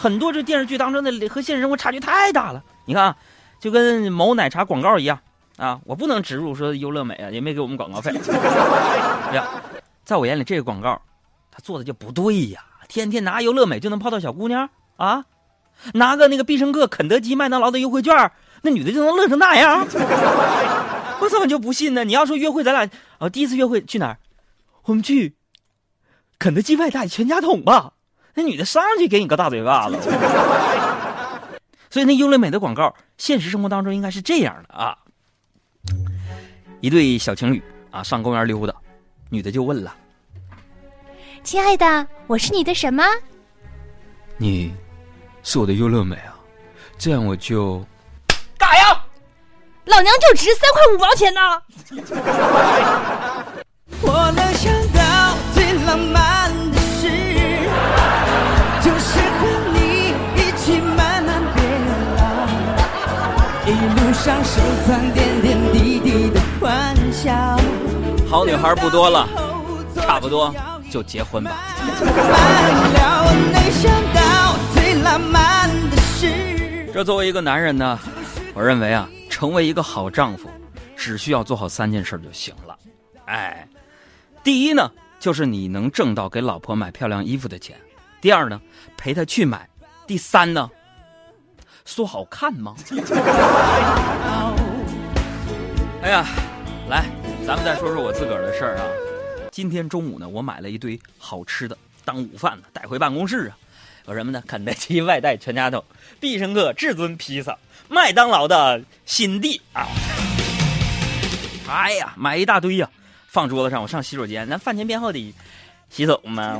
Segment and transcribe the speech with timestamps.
[0.00, 2.64] 很多这电视剧当中的和现实生活差距太大了。
[2.86, 3.16] 你看啊，
[3.60, 5.20] 就跟某奶茶广告一样
[5.58, 8.10] 啊，我不能植入说优乐美啊，也没给我们广告费。
[9.34, 9.46] 呀，
[10.02, 10.98] 在我眼里这个广告，
[11.50, 12.64] 他做的就不对呀。
[12.88, 15.22] 天天拿优乐美就能泡到小姑娘啊，
[15.92, 18.32] 拿个那个必胜客、肯德基、麦当劳的优惠券，
[18.62, 19.86] 那女的就能乐成那样？
[21.20, 22.04] 我怎么就不信呢？
[22.04, 22.88] 你要说约会，咱俩
[23.18, 24.16] 啊第一次约会去哪儿？
[24.84, 25.36] 我们去
[26.38, 27.92] 肯德基外带全家桶吧。
[28.34, 29.96] 那女的上去给你个大嘴巴子。
[31.90, 34.96] 所以那优乐美的广告，现实生活当中应该是这样的啊：
[36.80, 38.74] 一对小情侣啊上公园溜达，
[39.28, 39.94] 女的就问了。
[41.42, 43.02] 亲爱的，我是你的什么？
[44.36, 44.72] 你，
[45.42, 46.36] 是我的优乐美啊，
[46.96, 47.84] 这样我就，
[48.56, 49.04] 干啥呀？
[49.86, 51.40] 老娘就值三块五毛钱呢。
[54.02, 56.39] 我能想到最浪漫
[64.22, 67.32] 上收藏点点滴滴的欢笑。
[68.28, 69.26] 好女孩不多了，
[69.96, 70.54] 差不多。
[70.90, 71.52] 就结婚吧。
[76.92, 77.98] 这作为一个男人呢，
[78.52, 80.50] 我认为啊，成为一个好丈夫，
[80.94, 82.76] 只需要做好三件事就行了。
[83.24, 83.66] 哎，
[84.44, 87.74] 第一呢，就是你能挣到给老婆买漂亮衣服的钱；
[88.20, 88.60] 第二呢，
[88.98, 89.60] 陪她去买；
[90.06, 90.70] 第三呢，
[91.84, 92.74] 说好看吗？
[96.02, 96.26] 哎呀，
[96.88, 97.04] 来，
[97.46, 98.84] 咱们再说说我自个儿的事儿啊。
[99.52, 103.58] 今天中午呢，我买了一堆好吃的当午饭呢，带回办公室啊。
[104.06, 104.42] 有什么呢？
[104.46, 105.84] 肯德基外带全家桶，
[106.18, 107.56] 必胜客至尊披萨，
[107.88, 109.86] 麦当劳的新地啊。
[111.68, 112.88] 哎呀，买一大堆呀，
[113.28, 113.82] 放桌子上。
[113.82, 115.34] 我上洗手间，咱饭前便后得
[115.90, 116.58] 洗手嘛？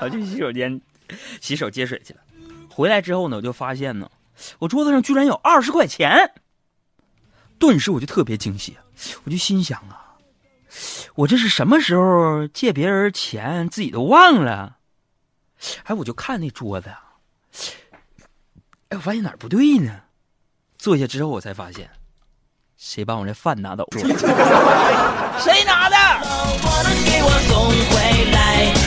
[0.00, 0.80] 我去洗手间
[1.40, 2.20] 洗手接水去了。
[2.78, 4.08] 回来之后呢，我就发现呢，
[4.60, 6.30] 我桌子上居然有二十块钱。
[7.58, 8.78] 顿时我就特别惊喜，
[9.24, 10.14] 我就心想啊。
[11.16, 14.76] 我这是什么时候借别人钱自己都忘了？
[15.86, 16.88] 哎，我就看那桌子，
[18.90, 20.02] 哎，我发现哪儿不对呢？
[20.78, 21.90] 坐下之后我才发现，
[22.76, 23.98] 谁把我这饭拿走了？
[25.42, 25.96] 谁拿的？
[27.48, 28.77] 什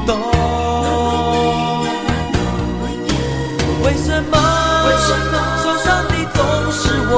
[0.00, 0.18] 懂？
[3.84, 4.36] 为什么？
[4.86, 6.38] 为什么受伤的总
[6.72, 7.14] 是我？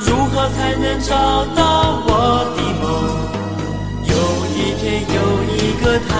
[0.00, 1.10] 如何才能找
[1.54, 1.60] 到
[2.06, 2.10] 我
[2.56, 2.86] 的梦？
[4.04, 4.12] 有
[4.54, 4.82] 一天
[5.14, 5.16] 有
[5.52, 6.10] 一个他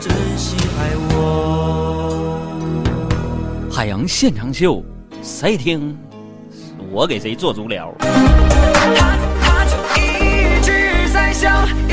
[0.00, 0.06] 真
[0.36, 0.46] 心
[0.78, 0.80] 爱
[1.14, 1.14] 我。
[3.70, 4.82] 海洋现场秀，
[5.22, 5.96] 谁听？
[6.90, 7.94] 我给谁做足疗？
[8.00, 11.92] 他他就一直在笑，一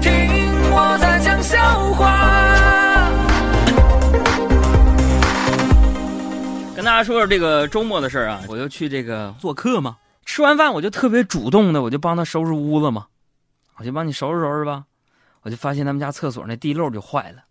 [0.00, 0.12] 听
[0.72, 2.34] 我在讲笑话。
[6.74, 9.96] 跟大家说说这个周末的事儿啊，我就去这个做客嘛。
[10.24, 13.06] 吃完饭我就特别主动的，我就帮他收拾屋子嘛，
[13.76, 14.84] 我就帮你收拾收拾吧。
[15.42, 17.44] 我就发现他们家厕所那地漏就坏了。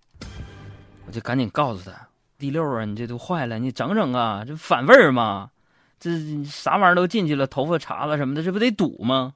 [1.08, 1.96] 我就赶紧告诉他
[2.38, 5.52] ：“地漏啊，你这都坏了，你整整啊，这反味儿嘛，
[6.00, 6.12] 这
[6.44, 9.34] 啥玩意儿都进去了，头发茬子什么的，这不得堵吗？”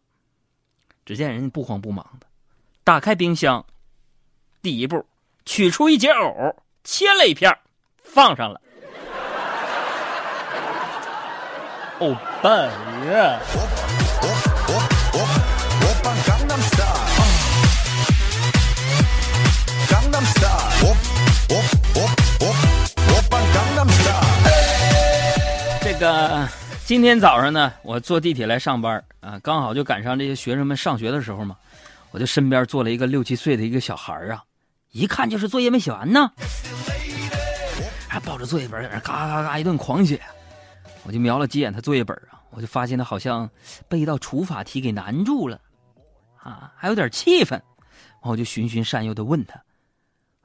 [1.06, 2.28] 只见人家不慌不忙的，
[2.90, 3.64] 打开冰箱，
[4.64, 5.06] 第一步
[5.46, 7.56] 取出一节藕，切了一片，
[8.04, 8.60] 放上了。
[12.00, 13.40] 欧巴呀！
[26.00, 26.50] 个
[26.86, 31.56] 今天早上呢，我坐地铁来上班啊，刚好就赶上这些学生们上学的时候嘛，
[32.12, 34.44] 我就身边坐了一个六七岁的一个小孩啊，
[34.92, 36.32] 一看就是作业没写完呢，
[38.08, 40.22] 还抱着作业本在那嘎嘎嘎一顿狂写，
[41.04, 43.50] 我就瞄了几眼他作业本啊，我就发现他好像
[43.88, 45.60] 被一道除法题给难住了，
[46.38, 47.62] 啊，还有点气愤，
[48.22, 49.62] 我就循循善诱的问他，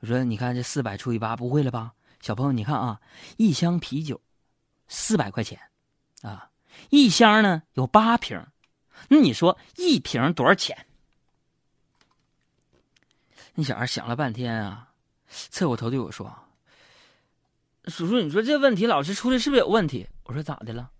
[0.00, 1.92] 我说：“你看这四百除以八不会了吧？
[2.20, 3.00] 小朋友，你看啊，
[3.36, 4.20] 一箱啤酒。”
[4.86, 5.58] 四百块钱，
[6.20, 6.46] 啊，
[6.90, 8.38] 一箱呢有八瓶，
[9.08, 10.76] 那你说一瓶多少钱？
[13.56, 14.88] 那小孩想了半天啊，
[15.28, 16.28] 侧过头对我说
[17.86, 20.90] ：“叔叔，你说这问题老师出的是不是有问题？”我说：“咋的了？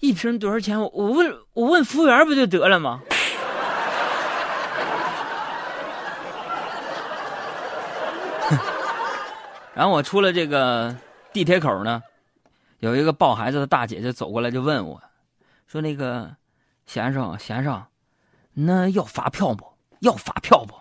[0.00, 0.78] 一瓶多少钱？
[0.78, 3.00] 我我问我问服务员不就得了吗？”
[9.72, 10.94] 然后我出了这个
[11.32, 12.02] 地铁口呢，
[12.80, 15.02] 有一个抱孩子的大姐就走过来就问我，
[15.66, 16.36] 说：“那个
[16.84, 17.86] 先生先生，
[18.52, 19.64] 那要发票不？
[20.00, 20.74] 要发票不？”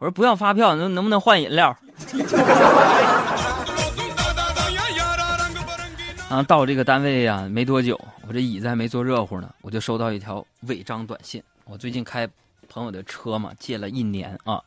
[0.00, 1.76] 我说：“不要发票，能能不能换饮料？”
[6.30, 11.42] 啊，到这个单位呀没多久，我这椅子还没坐热乎呢，我就收到一条违章短信。
[11.64, 12.26] 我最近开
[12.66, 14.58] 朋友的车嘛，借了一年啊。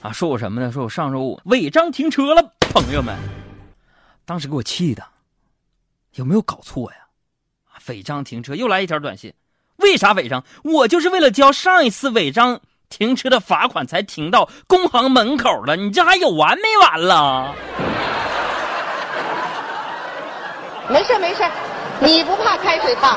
[0.00, 0.72] 啊，说我什么呢？
[0.72, 3.14] 说我上周五违章停车了，朋友们，
[4.24, 5.04] 当时给我气的，
[6.14, 6.96] 有没有搞错呀？
[7.88, 9.34] 违章停车又来一条短信，
[9.76, 10.42] 为啥违章？
[10.64, 17.54] 我就是为了交上一次违章停车的罚款才停到工行门口了，你这还有完没完了？
[20.88, 21.44] 没事没事，
[22.00, 23.16] 你不怕开水烫。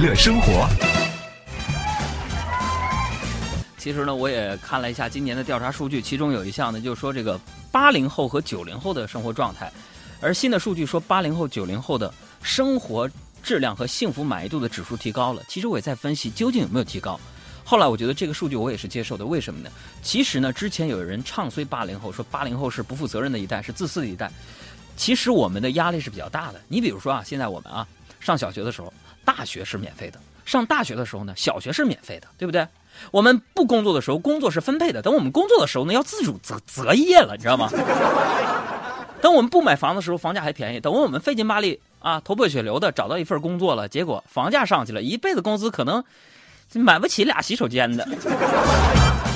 [0.00, 0.68] 乐生活。
[3.76, 7.40] 其实呢，我也看了一下今年的调查数据，其中有一项呢，就是说这个
[7.72, 9.72] 八零后和九零后的生活状态，
[10.20, 12.12] 而新的数据说八零后、九零后的
[12.42, 13.10] 生活
[13.42, 15.42] 质量和幸福满意度的指数提高了。
[15.48, 17.18] 其实我也在分析究竟有没有提高。
[17.64, 19.70] 后来我觉得这个数据我也是接受的，为什么呢？
[20.00, 24.30] 其实呢，之前有人唱衰八零后，说八零后是不负责任的一代，是自私的一代。
[24.96, 26.60] 其实我们的压力是比较大的。
[26.68, 27.86] 你比如说啊，现在我们啊
[28.20, 28.92] 上小学的时候，
[29.28, 32.66] 大学是免费的；上大学的时候呢，小学是免费的，对不对？
[33.10, 37.68] 我们不工作的时候，工作是分配的；等我们工作的时候呢，要自主择择业了，你知道吗？
[39.20, 46.02] 等我们不买房的时候，房价还便宜；等我们费劲巴力啊，头破血流的找到一份工作了，结果房价上去了，一辈子工资可能
[46.72, 48.08] 买不起俩洗手间的。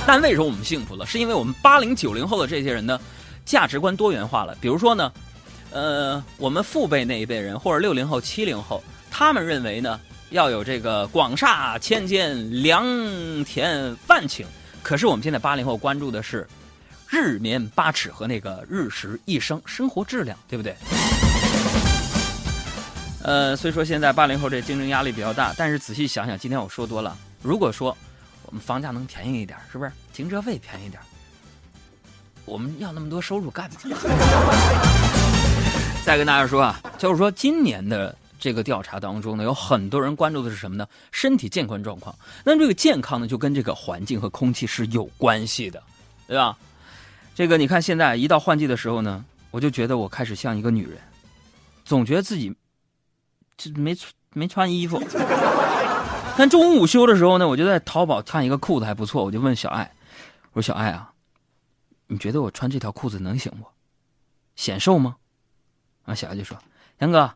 [0.07, 1.05] 但为什么我们幸福了？
[1.05, 2.99] 是因为我们八零九零后的这些人呢，
[3.45, 4.57] 价值观多元化了。
[4.59, 5.13] 比如说呢，
[5.71, 10.01] 呃，我们父辈那一辈人，或者六零后、七零后，他们认为呢，
[10.31, 12.83] 要有这个广厦千间、良
[13.45, 14.45] 田万顷。
[14.83, 16.49] 可是我们现在八零后关注的是
[17.09, 20.75] 日眠八尺和那个日食一生，生活质量，对不对？
[23.23, 27.17] 呃，虽说现在八零后这竞争压力比较大，但是仔细想想，今天我说多了。
[27.43, 27.97] 如果说
[28.47, 29.93] 我们房价能便宜一点，是不是？
[30.15, 31.01] 停车费便宜点，
[32.47, 33.77] 我们要那么多收入干嘛？
[36.05, 38.13] 再跟大家说啊，就是说今年的
[38.43, 40.85] 这个调查当中呢，有很多人关注的是什么呢？
[41.13, 42.13] 身体健康状况。
[42.45, 45.81] 那这个健康呢，就跟这个环境和空气是有关系的，
[46.27, 46.59] 对吧？
[47.37, 50.99] 这个你看，现在一到换季的时候呢，我就觉得我开始像一个女人，
[51.85, 52.53] 总觉得自己
[53.57, 53.97] 这没
[54.33, 55.01] 没穿衣服。
[56.37, 59.89] 但中午午休的时候呢，我就在淘宝看一个裤子还不错，我就问小爱，
[60.53, 61.13] 我说小爱啊，
[62.09, 63.65] 你觉得我穿这条裤子能行不？
[64.57, 65.15] 显瘦吗？
[66.05, 66.59] 然后小爱就说
[66.99, 67.33] ：“杨哥，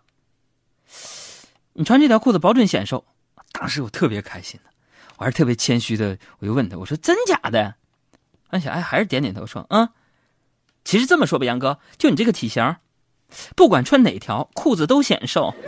[1.76, 3.04] 你穿这条裤子保准显瘦。”
[3.52, 4.70] 当时我特别开心的，
[5.16, 7.74] 我还是特别谦虚的，我就问他：“我说真假的？”
[8.50, 9.88] 安小爱还是点点头说：“嗯。”
[10.84, 12.76] 其实这么说吧，杨哥，就你这个体型，
[13.56, 15.52] 不管穿哪条裤子都显瘦。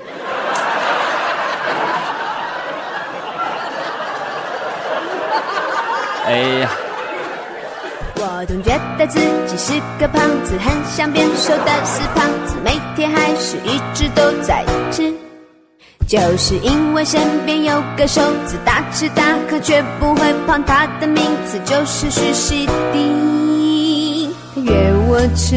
[6.27, 6.71] 哎呀，
[8.17, 15.28] 我总觉得自己是个胖子，很想变瘦的死胖子，每天还是一直都在吃。
[16.09, 24.31] 就是因为身边有个瘦子，大吃大喝却不会胖，他的名字就是徐熙娣。
[24.55, 24.73] 他约
[25.07, 25.55] 我吃，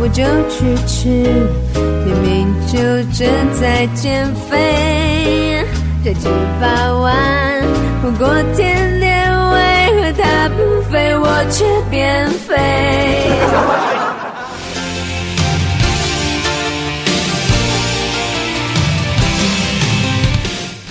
[0.00, 1.08] 我就去吃，
[2.04, 2.78] 明明就
[3.12, 3.28] 正
[3.60, 5.66] 在减肥，
[6.04, 6.28] 这吃
[6.60, 7.62] 法完
[8.04, 9.56] 火锅甜点，为
[9.96, 12.54] 何他不肥，我却变肥？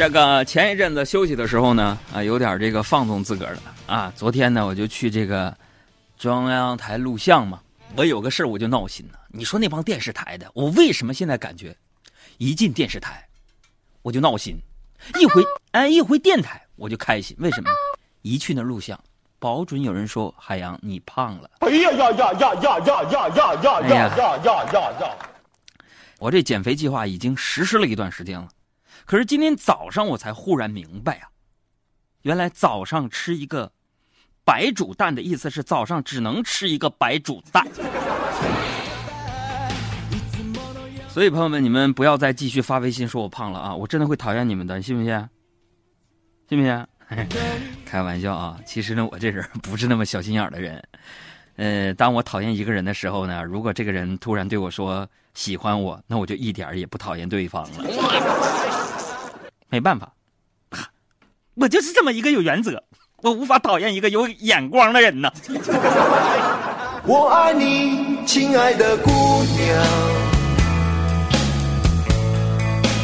[0.05, 4.13] 这个前一阵子休息的时候呢，啊，有点这个放纵自个儿了啊。
[4.15, 5.51] 昨天呢，我就去这个
[6.15, 7.59] 中央台录像嘛，
[7.95, 9.19] 我有个事儿我就闹心了。
[9.29, 11.75] 你说那帮电视台的，我为什么现在感觉
[12.37, 13.27] 一进电视台
[14.03, 14.55] 我就闹心，
[15.19, 17.35] 一回哎一回电台我就开心？
[17.39, 17.71] 为什么？
[18.21, 18.99] 一去那录像，
[19.39, 21.49] 保准有人说海洋你胖了。
[21.61, 25.15] 哎呀呀呀呀呀呀呀呀呀呀呀呀呀呀！
[26.19, 28.47] 我这减肥计划已经实施了一段时间了，
[29.05, 31.29] 可是今天早上我才忽然明白啊，
[32.23, 33.71] 原来早上吃一个
[34.43, 37.67] 白煮蛋的意思是早上只能吃一个白煮蛋。
[41.07, 43.73] 所以朋友们，你们不要再继续发微信说我胖了啊！
[43.73, 45.29] 我真的会讨厌你们的，信不信？
[46.49, 46.85] 信不信？
[47.85, 48.59] 开玩笑啊！
[48.65, 50.83] 其实呢，我这人不是那么小心眼的人。
[51.55, 57.85] 呃，当我讨厌一个人的时候呢，如果这个人突然对我说喜欢我，那我就一点也不讨厌对方了。
[59.69, 60.11] 没办法，
[61.55, 62.83] 我就是这么一个有原则，
[63.21, 65.31] 我无法讨厌一个有眼光的人呢。
[67.07, 69.11] 我爱你，亲爱的姑
[69.43, 69.85] 娘。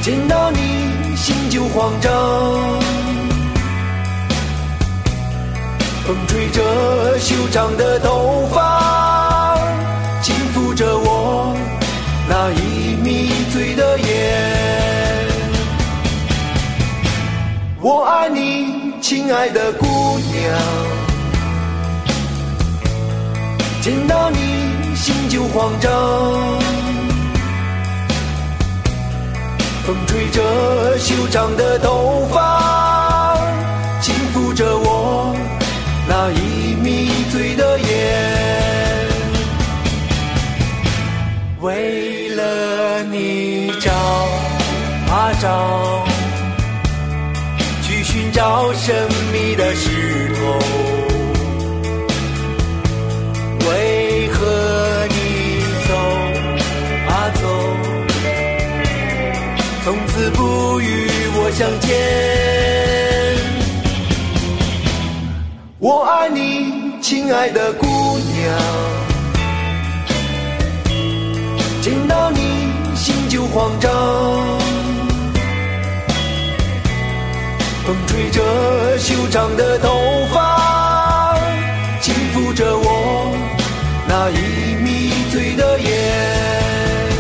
[0.01, 2.12] 见到你，心就慌张。
[6.08, 9.00] 风吹着修长的头发，
[19.31, 20.35] 亲爱的姑娘。
[23.81, 25.89] 见到你，心就慌张。
[29.85, 33.38] 风吹着修长的头发，
[34.01, 35.33] 轻抚着我
[36.09, 37.88] 那已迷醉的眼。
[41.61, 43.93] 为了你找
[45.09, 46.03] 啊找，
[48.41, 50.39] 找神秘的石头。
[53.69, 55.15] 为何你
[55.88, 55.93] 走
[57.07, 57.41] 啊走？
[59.83, 61.88] 从此不与我相见。
[65.77, 67.86] 我爱你，亲爱的姑
[68.17, 68.57] 娘。
[71.83, 72.39] 见到你，
[72.95, 74.50] 心就慌张。
[77.91, 81.38] 风吹着修长的头发，
[82.00, 83.36] 轻抚着我
[84.07, 87.12] 那已迷醉的眼。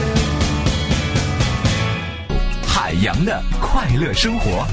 [2.65, 4.65] 海洋的快乐生活。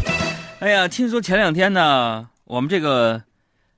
[0.61, 3.21] 哎呀，听说前两天呢，我们这个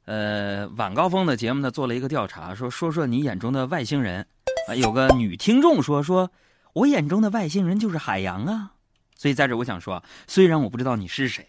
[0.05, 4.27] 呃晚高峰的节目呢做了一个调查，说说说你眼中的外星人
[4.69, 6.31] 啊，有个女听众说说，
[6.75, 8.73] 我眼中的外星人就是海洋啊。
[9.17, 11.49] 所以在这我想说，虽然我不知道你是谁，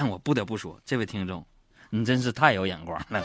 [0.00, 1.44] 但我不得不说，这位听众，
[1.90, 3.20] 你真是太有眼光了。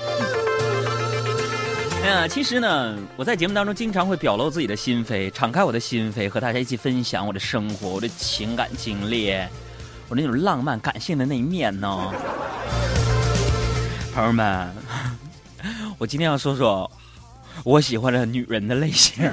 [2.01, 9.31] 哎呀，其实呢，我在节目当中经常会表露自己的心扉，敞开我的心扉，和大家一起分享我的生活、我的情感经历，
[10.09, 12.11] 我那种浪漫感性的那一面呢。
[14.15, 14.67] 朋友们，
[15.99, 16.89] 我今天要说说
[17.63, 19.29] 我喜欢的女人的类型。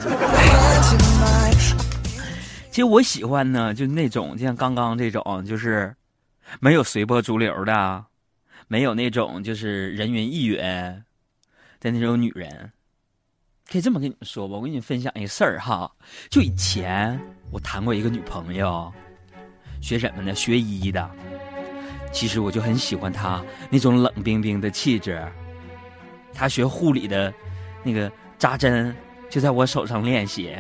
[2.70, 5.94] 其实我喜欢呢，就那种就像刚刚这种，就是
[6.58, 8.04] 没有随波逐流的，
[8.66, 10.56] 没有那种就是人云亦云
[11.78, 12.72] 的那种女人。
[13.70, 15.90] 可以这么跟你们说吧，我跟你们分享一个事儿哈。
[16.28, 17.18] 就以前
[17.52, 18.92] 我谈过一个女朋友，
[19.80, 20.34] 学什么呢？
[20.34, 21.08] 学医的。
[22.12, 23.40] 其实我就很喜欢她
[23.70, 25.24] 那种冷冰冰的气质。
[26.34, 27.32] 她学护理的，
[27.84, 28.94] 那个扎针
[29.28, 30.56] 就在我手上练习。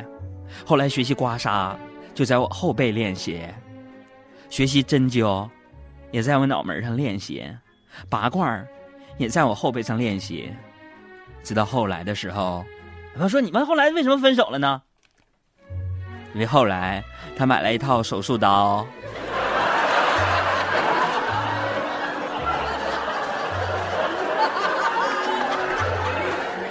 [0.64, 1.76] 后来学习刮痧。
[2.12, 3.40] 就在我后背练习，
[4.50, 5.48] 学习针灸，
[6.10, 7.44] 也在我脑门上练习，
[8.08, 8.66] 拔罐
[9.18, 10.50] 也在我后背上练习。
[11.42, 12.64] 直到后来的时候，
[13.18, 14.82] 他说：“你们后来为什么分手了呢？”
[16.34, 17.02] 因为后来
[17.36, 18.86] 他买了一套手术刀。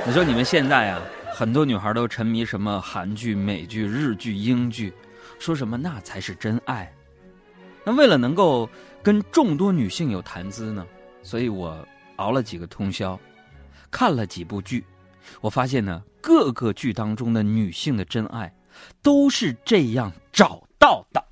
[0.06, 1.02] 你说你们现在啊，
[1.34, 4.94] 很多女孩都沉迷什么韩剧、美剧、日剧、英剧。
[5.40, 6.92] 说什么那才是真爱？
[7.96, 8.70] 为了能够
[9.02, 10.86] 跟众多女性有谈资呢，
[11.24, 13.20] 所以我熬了几个通宵，
[13.90, 14.86] 看了几部剧，
[15.42, 18.54] 我发现呢，各个剧当中的女性的真爱
[19.02, 21.24] 都是这样找到的。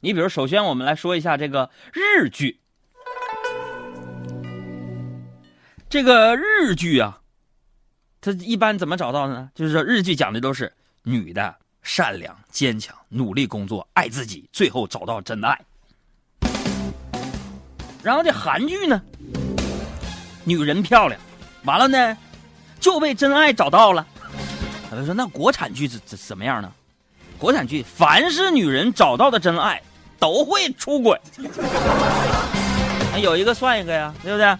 [0.00, 2.60] 你比如，首先我们来说一下这个日剧，
[5.88, 7.20] 这个日剧啊，
[8.20, 9.50] 它一般怎么找到呢？
[9.54, 10.72] 就是说，日剧讲的都是
[11.02, 11.56] 女的。
[11.84, 15.60] 善良、坚强、努力工作、爱自己，最后找到真爱。
[18.02, 19.00] 然后这韩剧呢，
[20.44, 21.20] 女人漂亮，
[21.64, 22.16] 完了呢，
[22.80, 24.06] 就被真爱找到了。
[24.90, 26.70] 他说那国产剧怎怎怎么样呢？
[27.38, 29.80] 国产剧凡是女人找到的真爱
[30.18, 31.18] 都会出轨。
[33.20, 34.56] 有一个算一个呀，对不对？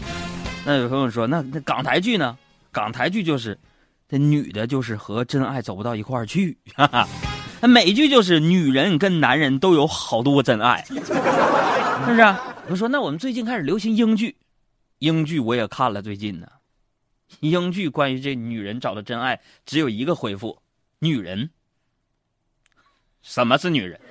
[0.65, 2.37] 那有朋友说，那那港台剧呢？
[2.71, 3.59] 港台剧就是
[4.09, 6.57] 这女的，就是和真爱走不到一块儿去。
[6.75, 7.09] 哈哈，
[7.61, 12.35] 那美剧就是女人跟男人都有好多真爱，是不是？
[12.69, 14.37] 我说，那我们最近开始流行英剧，
[14.99, 16.47] 英剧我也看了，最近呢，
[17.41, 20.63] 英剧关于这女人找的真爱只有一个回复：
[21.01, 21.51] 女人。
[23.21, 24.01] 什么是女人？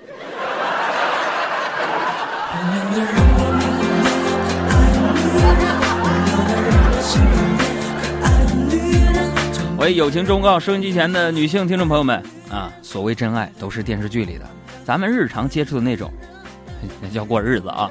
[9.77, 14.47] 我友情忠告收音机前的女性听众朋友们啊，所谓真爱都是电视剧里的，
[14.85, 16.11] 咱们日常接触的那种，
[17.01, 17.89] 那叫过日子啊。